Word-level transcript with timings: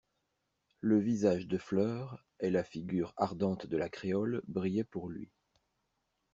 Le 0.79 0.97
visage 0.97 1.45
de 1.47 1.59
fleur, 1.59 2.25
et 2.39 2.49
la 2.49 2.63
figure 2.63 3.13
ardente 3.17 3.67
de 3.67 3.77
la 3.77 3.87
créole 3.87 4.41
brillaient 4.47 4.83
pour 4.83 5.09
lui. 5.09 5.29